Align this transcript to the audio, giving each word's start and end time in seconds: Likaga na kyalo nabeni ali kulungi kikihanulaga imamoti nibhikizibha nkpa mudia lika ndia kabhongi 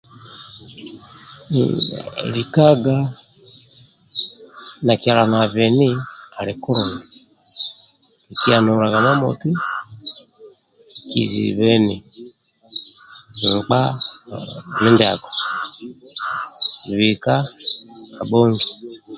Likaga 2.33 2.97
na 4.85 4.93
kyalo 5.01 5.23
nabeni 5.31 5.89
ali 6.39 6.53
kulungi 6.61 7.03
kikihanulaga 8.27 8.97
imamoti 9.01 9.49
nibhikizibha 9.57 11.69
nkpa 13.53 13.81
mudia 14.81 15.11
lika 16.99 17.35
ndia 17.39 17.39
kabhongi 18.15 18.65